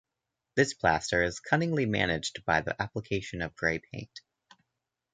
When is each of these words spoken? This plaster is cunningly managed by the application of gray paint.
This 0.55 0.73
plaster 0.73 1.21
is 1.21 1.39
cunningly 1.39 1.85
managed 1.85 2.43
by 2.43 2.61
the 2.61 2.75
application 2.81 3.43
of 3.43 3.55
gray 3.55 3.77
paint. 3.77 4.21